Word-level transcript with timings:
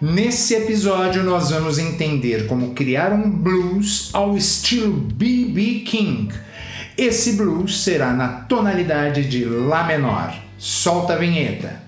Nesse 0.00 0.54
episódio, 0.54 1.24
nós 1.24 1.50
vamos 1.50 1.76
entender 1.76 2.46
como 2.46 2.72
criar 2.72 3.12
um 3.12 3.28
blues 3.28 4.10
ao 4.12 4.36
estilo 4.36 4.92
B.B. 4.92 5.80
King. 5.80 6.32
Esse 6.96 7.32
blues 7.32 7.82
será 7.82 8.12
na 8.12 8.28
tonalidade 8.28 9.24
de 9.24 9.44
Lá 9.44 9.82
menor. 9.82 10.40
Solta 10.56 11.14
a 11.14 11.16
vinheta. 11.16 11.79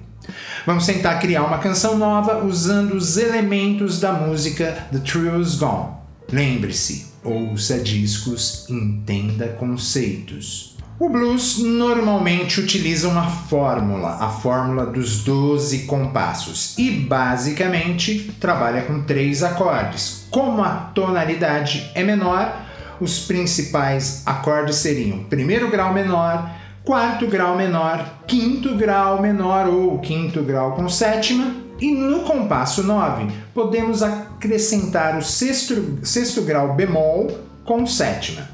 Vamos 0.66 0.86
tentar 0.86 1.18
criar 1.18 1.44
uma 1.44 1.58
canção 1.58 1.96
nova 1.96 2.44
usando 2.44 2.92
os 2.92 3.16
elementos 3.16 4.00
da 4.00 4.12
música 4.12 4.86
The 4.92 4.98
Trill's 4.98 5.54
Gone. 5.54 5.97
Lembre-se, 6.30 7.06
ouça 7.24 7.78
discos, 7.78 8.68
entenda 8.68 9.48
conceitos. 9.48 10.76
O 11.00 11.08
blues 11.08 11.56
normalmente 11.58 12.60
utiliza 12.60 13.08
uma 13.08 13.30
fórmula, 13.30 14.18
a 14.20 14.28
fórmula 14.28 14.84
dos 14.84 15.24
12 15.24 15.84
compassos, 15.86 16.76
e 16.76 16.90
basicamente 16.90 18.30
trabalha 18.38 18.82
com 18.82 19.04
três 19.04 19.42
acordes. 19.42 20.26
Como 20.30 20.62
a 20.62 20.90
tonalidade 20.94 21.90
é 21.94 22.02
menor, 22.02 22.60
os 23.00 23.20
principais 23.20 24.22
acordes 24.26 24.76
seriam 24.76 25.24
primeiro 25.24 25.70
grau 25.70 25.94
menor, 25.94 26.50
quarto 26.84 27.26
grau 27.26 27.56
menor, 27.56 28.04
quinto 28.26 28.74
grau 28.74 29.22
menor 29.22 29.66
ou 29.66 29.98
quinto 30.00 30.42
grau 30.42 30.72
com 30.72 30.90
sétima 30.90 31.67
e 31.80 31.92
no 31.92 32.20
compasso 32.20 32.82
9, 32.82 33.28
podemos 33.54 34.02
acrescentar 34.02 35.16
o 35.16 35.22
sexto, 35.22 35.98
sexto 36.02 36.42
grau 36.42 36.74
bemol 36.74 37.30
com 37.64 37.86
sétima. 37.86 38.48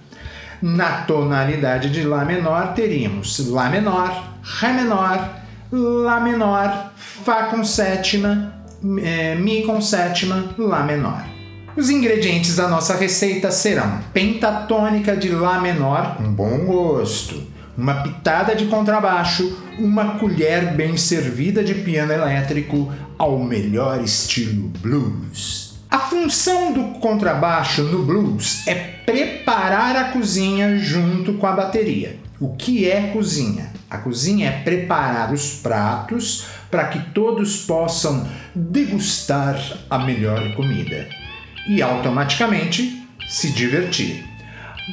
Na 0.61 1.03
tonalidade 1.03 1.91
de 1.91 2.03
Lá 2.03 2.25
menor, 2.25 2.75
teríamos 2.75 3.49
Lá 3.51 3.69
menor, 3.69 4.35
Ré 4.43 4.73
menor, 4.73 5.31
Lá 5.73 6.21
menor, 6.21 6.93
Fá 6.97 7.45
com 7.45 7.65
sétima, 7.65 8.55
é, 9.03 9.35
Mi 9.35 9.63
com 9.63 9.81
sétima, 9.81 10.55
Lá 10.59 10.83
menor. 10.83 11.25
Os 11.77 11.91
ingredientes 11.91 12.57
da 12.57 12.69
nossa 12.69 12.95
receita 12.95 13.51
serão 13.51 14.01
pentatônica 14.13 15.17
de 15.17 15.31
Lá 15.31 15.61
menor 15.61 16.17
com 16.17 16.25
bom 16.25 16.59
gosto, 16.67 17.43
uma 17.77 18.03
pitada 18.03 18.55
de 18.55 18.67
contrabaixo, 18.67 19.61
uma 19.79 20.19
colher 20.19 20.75
bem 20.75 20.97
servida 20.97 21.63
de 21.65 21.75
piano 21.75 22.13
elétrico 22.13 22.93
ao 23.19 23.39
melhor 23.39 24.03
estilo 24.03 24.69
blues. 24.81 25.75
A 25.91 25.99
função 25.99 26.73
do 26.73 26.99
contrabaixo 26.99 27.83
no 27.85 28.05
blues 28.05 28.67
é 28.67 28.75
preparar 28.75 29.95
a 29.97 30.05
cozinha 30.05 30.77
junto 30.79 31.35
com 31.35 31.47
a 31.47 31.53
bateria. 31.53 32.19
O 32.41 32.57
que 32.57 32.91
é 32.91 33.13
cozinha? 33.13 33.73
A 33.89 33.99
cozinha 33.99 34.49
é 34.49 34.63
preparar 34.63 35.33
os 35.33 35.55
pratos 35.55 36.47
para 36.71 36.89
que 36.89 36.99
todos 37.13 37.65
possam 37.65 38.29
degustar 38.55 39.57
a 39.89 39.99
melhor 39.99 40.55
comida 40.57 41.09
e 41.69 41.81
automaticamente 41.81 43.07
se 43.29 43.53
divertir. 43.53 44.34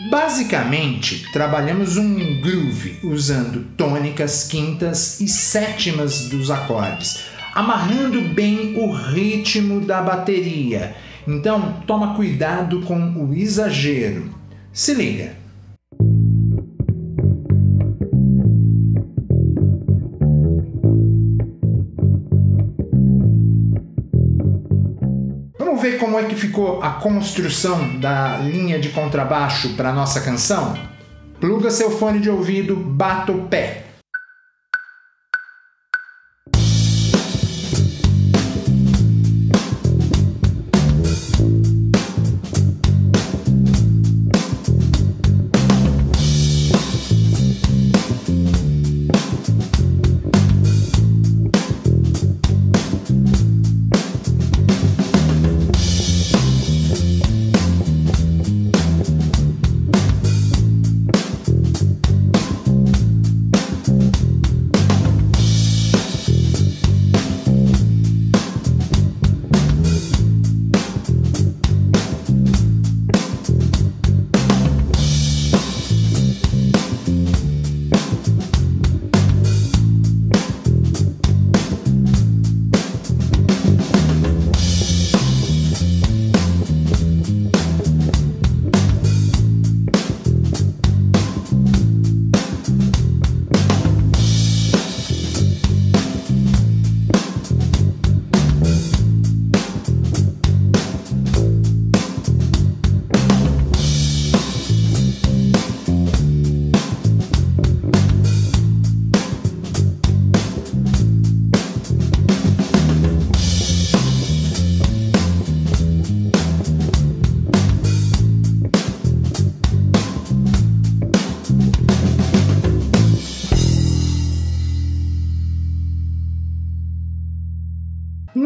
Basicamente, 0.09 1.29
trabalhamos 1.33 1.97
um 1.97 2.39
groove 2.39 2.99
usando 3.03 3.65
tônicas, 3.75 4.45
quintas 4.45 5.19
e 5.19 5.27
sétimas 5.27 6.29
dos 6.29 6.49
acordes, 6.49 7.25
amarrando 7.53 8.21
bem 8.21 8.77
o 8.77 8.89
ritmo 8.89 9.81
da 9.81 10.01
bateria. 10.01 10.95
Então, 11.27 11.83
toma 11.85 12.15
cuidado 12.15 12.81
com 12.83 12.97
o 13.15 13.33
exagero. 13.33 14.33
Se 14.71 14.93
liga. 14.93 15.40
Ver 25.81 25.97
como 25.97 26.17
é 26.19 26.23
que 26.23 26.35
ficou 26.35 26.81
a 26.81 26.91
construção 26.91 27.97
da 27.97 28.37
linha 28.37 28.79
de 28.79 28.89
contrabaixo 28.89 29.75
para 29.75 29.91
nossa 29.91 30.21
canção? 30.21 30.77
Pluga 31.39 31.71
seu 31.71 31.89
fone 31.89 32.19
de 32.19 32.29
ouvido, 32.29 32.75
bata 32.75 33.31
o 33.31 33.47
pé. 33.47 33.85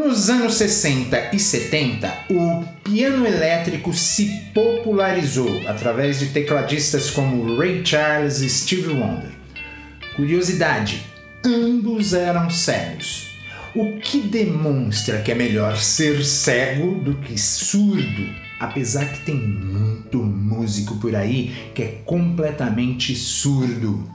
Nos 0.05 0.29
anos 0.29 0.53
60 0.53 1.31
e 1.33 1.39
70, 1.39 2.25
o 2.29 2.63
piano 2.83 3.25
elétrico 3.25 3.91
se 3.91 4.51
popularizou 4.53 5.67
através 5.67 6.19
de 6.19 6.27
tecladistas 6.27 7.09
como 7.09 7.57
Ray 7.57 7.83
Charles 7.83 8.39
e 8.41 8.47
Stevie 8.47 8.93
Wonder. 8.93 9.31
Curiosidade: 10.15 11.03
ambos 11.43 12.13
eram 12.13 12.51
cegos. 12.51 13.31
O 13.75 13.99
que 13.99 14.19
demonstra 14.21 15.23
que 15.23 15.31
é 15.31 15.35
melhor 15.35 15.75
ser 15.77 16.23
cego 16.23 16.99
do 16.99 17.15
que 17.15 17.35
surdo, 17.35 18.29
apesar 18.59 19.11
que 19.11 19.25
tem 19.25 19.35
muito 19.35 20.19
músico 20.19 20.97
por 20.97 21.15
aí 21.15 21.51
que 21.73 21.81
é 21.81 22.01
completamente 22.05 23.15
surdo. 23.15 24.07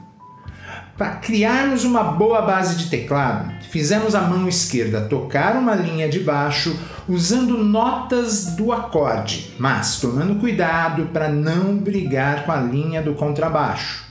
Para 1.01 1.15
criarmos 1.15 1.83
uma 1.83 2.03
boa 2.03 2.43
base 2.43 2.75
de 2.75 2.87
teclado, 2.87 3.51
fizemos 3.71 4.13
a 4.13 4.21
mão 4.21 4.47
esquerda 4.47 5.01
tocar 5.01 5.55
uma 5.55 5.73
linha 5.73 6.07
de 6.07 6.19
baixo 6.19 6.79
usando 7.09 7.57
notas 7.57 8.55
do 8.55 8.71
acorde, 8.71 9.51
mas 9.57 9.99
tomando 9.99 10.39
cuidado 10.39 11.07
para 11.07 11.27
não 11.27 11.75
brigar 11.75 12.45
com 12.45 12.51
a 12.51 12.57
linha 12.57 13.01
do 13.01 13.15
contrabaixo. 13.15 14.05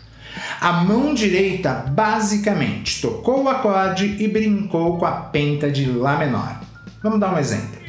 A 0.61 0.73
mão 0.73 1.15
direita 1.15 1.73
basicamente 1.73 3.01
tocou 3.01 3.45
o 3.45 3.49
acorde 3.49 4.17
e 4.19 4.27
brincou 4.27 4.99
com 4.99 5.07
a 5.07 5.13
penta 5.13 5.71
de 5.71 5.89
Lá 5.89 6.19
menor. 6.19 6.61
Vamos 7.01 7.21
dar 7.21 7.33
um 7.33 7.39
exemplo. 7.39 7.80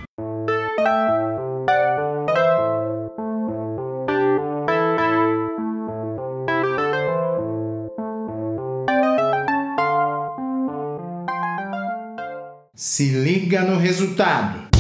Se 12.82 13.04
liga 13.04 13.62
no 13.62 13.80
resultado. 13.80 14.71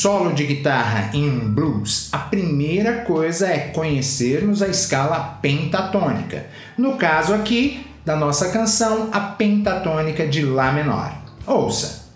Solo 0.00 0.32
de 0.32 0.46
guitarra 0.46 1.10
em 1.12 1.28
um 1.28 1.52
blues, 1.52 2.08
a 2.12 2.18
primeira 2.18 3.00
coisa 3.00 3.48
é 3.48 3.58
conhecermos 3.58 4.62
a 4.62 4.68
escala 4.68 5.18
pentatônica. 5.42 6.46
No 6.76 6.96
caso 6.96 7.34
aqui 7.34 7.84
da 8.04 8.14
nossa 8.14 8.50
canção, 8.50 9.08
a 9.12 9.18
pentatônica 9.18 10.24
de 10.28 10.44
Lá 10.44 10.70
menor. 10.70 11.12
Ouça. 11.44 12.06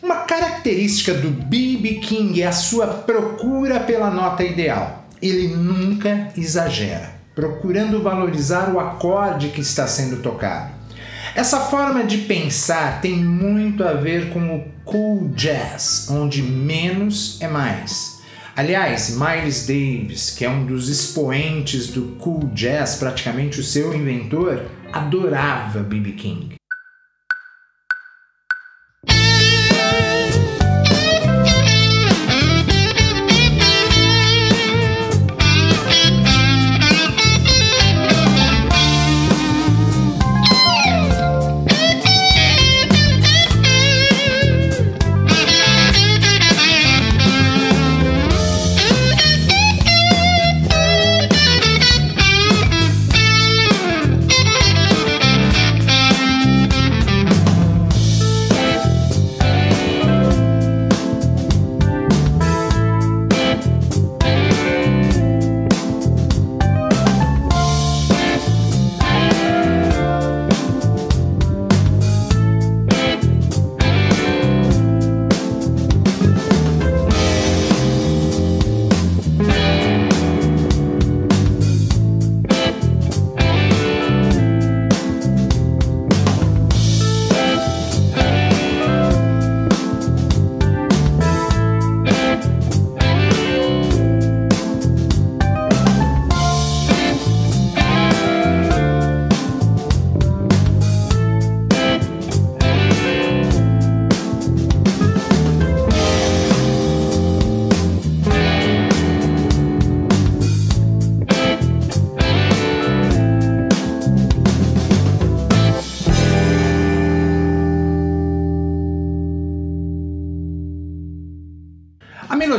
Uma 0.00 0.16
característica 0.24 1.14
do 1.14 1.30
B.B. 1.30 1.94
King 1.94 2.42
é 2.42 2.46
a 2.46 2.52
sua 2.52 2.86
procura 2.86 3.80
pela 3.80 4.08
nota 4.08 4.44
ideal. 4.44 5.04
Ele 5.20 5.48
nunca 5.48 6.28
exagera 6.36 7.13
procurando 7.34 8.02
valorizar 8.02 8.72
o 8.72 8.78
acorde 8.78 9.48
que 9.48 9.60
está 9.60 9.86
sendo 9.86 10.22
tocado. 10.22 10.72
Essa 11.34 11.60
forma 11.60 12.04
de 12.04 12.18
pensar 12.18 13.00
tem 13.00 13.16
muito 13.16 13.82
a 13.82 13.94
ver 13.94 14.30
com 14.30 14.56
o 14.56 14.64
cool 14.84 15.28
jazz, 15.30 16.08
onde 16.08 16.42
menos 16.42 17.40
é 17.40 17.48
mais. 17.48 18.22
Aliás, 18.54 19.18
Miles 19.18 19.66
Davis, 19.66 20.30
que 20.30 20.44
é 20.44 20.48
um 20.48 20.64
dos 20.64 20.88
expoentes 20.88 21.88
do 21.88 22.16
cool 22.20 22.50
jazz, 22.54 22.94
praticamente 22.94 23.58
o 23.58 23.64
seu 23.64 23.92
inventor, 23.92 24.66
adorava 24.92 25.80
B.B. 25.80 26.12
King. 26.12 26.54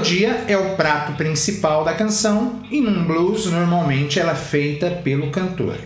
Melodia 0.06 0.46
é 0.48 0.56
o 0.56 0.76
prato 0.76 1.14
principal 1.14 1.84
da 1.84 1.96
canção 1.96 2.62
e 2.70 2.80
num 2.80 3.06
blues 3.06 3.48
normalmente 3.48 4.20
ela 4.20 4.34
é 4.34 4.36
feita 4.36 4.92
pelo 5.04 5.32
cantor. 5.32 5.80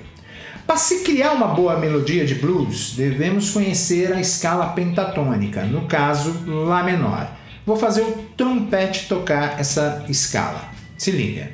Para 0.68 0.76
se 0.76 1.06
criar 1.06 1.32
uma 1.32 1.48
boa 1.48 1.80
melodia 1.80 2.26
de 2.26 2.36
blues, 2.36 2.96
devemos 2.98 3.52
conhecer 3.52 4.12
a 4.12 4.20
escala 4.20 4.74
pentatônica, 4.74 5.64
no 5.64 5.88
caso 5.88 6.36
Lá 6.46 6.84
menor. 6.84 7.32
Vou 7.66 7.78
fazer 7.78 8.02
o 8.02 8.12
trompete 8.36 9.08
tocar 9.08 9.58
essa 9.58 10.04
escala. 10.10 10.70
Se 10.98 11.12
liga. 11.12 11.50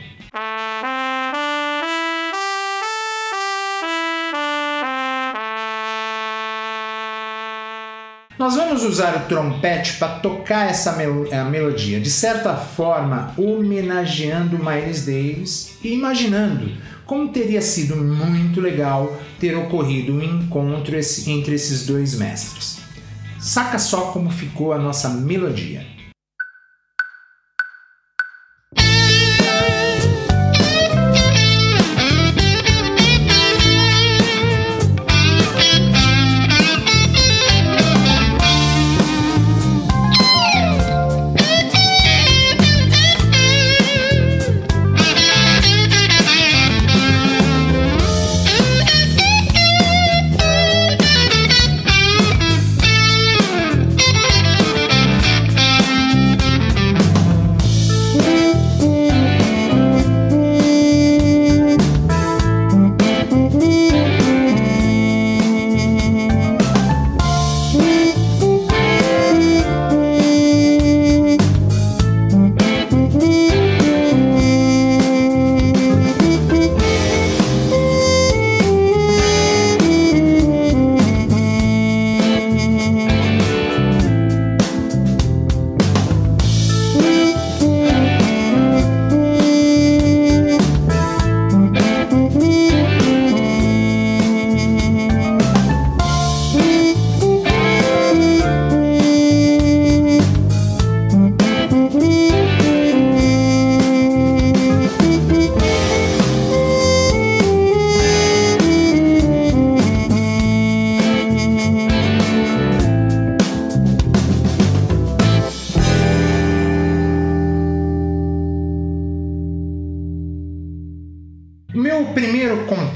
Nós 8.37 8.55
vamos 8.55 8.83
usar 8.83 9.15
o 9.15 9.27
trompete 9.29 9.93
para 9.93 10.19
tocar 10.19 10.69
essa 10.69 10.91
mel 10.91 11.25
melodia, 11.49 12.01
de 12.01 12.09
certa 12.09 12.53
forma 12.53 13.33
homenageando 13.37 14.59
Miles 14.59 15.05
Davis 15.05 15.77
e 15.81 15.93
imaginando 15.93 16.69
como 17.05 17.29
teria 17.29 17.61
sido 17.61 17.95
muito 17.95 18.59
legal 18.59 19.17
ter 19.39 19.55
ocorrido 19.55 20.11
um 20.11 20.21
encontro 20.21 20.97
entre 21.27 21.55
esses 21.55 21.85
dois 21.85 22.15
mestres. 22.15 22.79
Saca 23.39 23.79
só 23.79 24.11
como 24.11 24.29
ficou 24.29 24.73
a 24.73 24.77
nossa 24.77 25.07
melodia. 25.07 25.94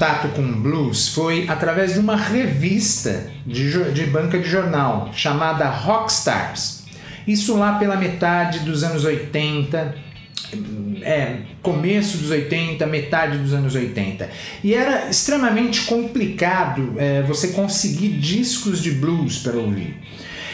Contato 0.00 0.28
com 0.28 0.42
blues 0.42 1.08
foi 1.08 1.44
através 1.46 1.92
de 1.92 1.98
uma 1.98 2.16
revista 2.16 3.30
de, 3.44 3.92
de 3.92 4.06
banca 4.06 4.38
de 4.38 4.48
jornal 4.48 5.10
chamada 5.12 5.68
Rockstars. 5.68 6.84
Isso 7.28 7.54
lá 7.58 7.74
pela 7.74 7.96
metade 7.96 8.60
dos 8.60 8.82
anos 8.82 9.04
80, 9.04 9.94
é, 11.02 11.36
começo 11.60 12.16
dos 12.16 12.30
80, 12.30 12.86
metade 12.86 13.36
dos 13.36 13.52
anos 13.52 13.74
80. 13.74 14.30
E 14.64 14.72
era 14.72 15.10
extremamente 15.10 15.82
complicado 15.82 16.94
é, 16.96 17.20
você 17.20 17.48
conseguir 17.48 18.08
discos 18.08 18.82
de 18.82 18.92
blues 18.92 19.40
para 19.40 19.58
ouvir. 19.58 19.98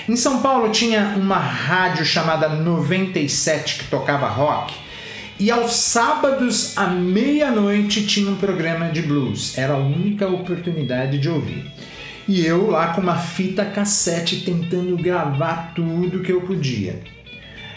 Em 0.08 0.16
São 0.16 0.42
Paulo 0.42 0.72
tinha 0.72 1.14
uma 1.16 1.38
rádio 1.38 2.04
chamada 2.04 2.48
97 2.48 3.76
que 3.76 3.84
tocava 3.84 4.26
rock 4.26 4.85
e 5.38 5.50
aos 5.50 5.76
sábados 5.76 6.76
à 6.78 6.86
meia-noite 6.86 8.06
tinha 8.06 8.30
um 8.30 8.36
programa 8.36 8.88
de 8.88 9.02
blues. 9.02 9.56
Era 9.58 9.74
a 9.74 9.78
única 9.78 10.26
oportunidade 10.26 11.18
de 11.18 11.28
ouvir. 11.28 11.70
E 12.26 12.44
eu 12.44 12.70
lá 12.70 12.94
com 12.94 13.02
uma 13.02 13.18
fita 13.18 13.64
cassete 13.64 14.40
tentando 14.44 14.96
gravar 14.96 15.74
tudo 15.74 16.22
que 16.22 16.32
eu 16.32 16.40
podia. 16.40 17.00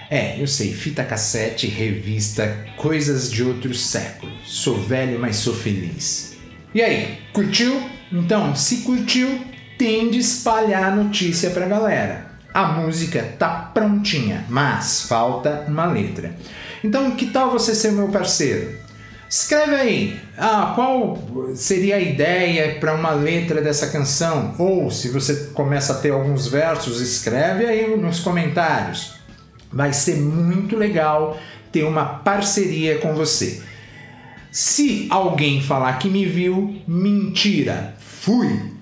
É, 0.10 0.42
eu 0.42 0.48
sei, 0.48 0.74
fita 0.74 1.04
cassete, 1.04 1.68
revista, 1.68 2.66
coisas 2.78 3.30
de 3.30 3.44
outros 3.44 3.86
séculos. 3.86 4.34
Sou 4.46 4.82
velho, 4.82 5.20
mas 5.20 5.36
sou 5.36 5.54
feliz. 5.54 6.38
E 6.74 6.82
aí, 6.82 7.20
curtiu? 7.34 7.80
Então, 8.12 8.56
se 8.56 8.78
curtiu, 8.78 9.40
tende 9.78 10.18
a 10.18 10.22
espalhar 10.22 10.86
a 10.86 10.96
notícia 10.96 11.52
pra 11.52 11.68
galera. 11.68 12.32
A 12.52 12.70
música 12.72 13.36
tá 13.38 13.70
prontinha, 13.72 14.46
mas 14.50 15.04
falta 15.04 15.66
uma 15.68 15.86
letra. 15.86 16.36
Então, 16.84 17.12
que 17.12 17.28
tal 17.28 17.52
você 17.52 17.76
ser 17.76 17.92
meu 17.92 18.08
parceiro? 18.08 18.78
Escreve 19.30 19.76
aí, 19.76 20.20
ah, 20.36 20.74
qual 20.76 21.18
seria 21.54 21.98
a 21.98 22.00
ideia 22.00 22.80
para 22.80 22.96
uma 22.96 23.12
letra 23.12 23.62
dessa 23.62 23.88
canção? 23.88 24.56
Ou 24.58 24.90
se 24.90 25.10
você 25.10 25.52
começa 25.54 25.94
a 25.94 25.98
ter 25.98 26.10
alguns 26.10 26.48
versos, 26.48 27.00
escreve 27.00 27.66
aí 27.66 27.96
nos 27.96 28.20
comentários. 28.22 29.14
Vai 29.72 29.94
ser 29.94 30.16
muito 30.16 30.76
legal 30.76 31.38
ter 31.72 31.84
uma 31.84 32.06
parceria 32.06 32.98
com 32.98 33.14
você. 33.14 33.62
Se 34.52 35.06
alguém 35.12 35.62
falar 35.62 36.00
que 36.00 36.10
me 36.10 36.26
viu, 36.26 36.82
mentira. 36.88 37.94
Fui! 38.00 38.79